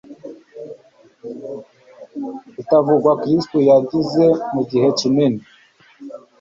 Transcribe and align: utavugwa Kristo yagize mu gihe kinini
utavugwa 2.61 3.11
Kristo 3.21 3.57
yagize 3.69 4.25
mu 4.53 4.61
gihe 4.69 4.87
kinini 4.99 5.41